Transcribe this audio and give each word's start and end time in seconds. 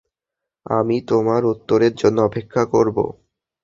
আমি 0.65 0.97
তোমার 1.09 1.41
উত্তরের 1.53 1.93
জন্য 1.95 2.17
অপেক্ষা 2.21 2.63
করবো। 2.73 3.03